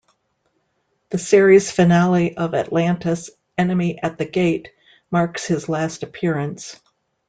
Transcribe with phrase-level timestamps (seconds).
[1.11, 4.69] The series finale of "Atlantis", "Enemy at the Gate",
[5.11, 6.77] marks his last appearance.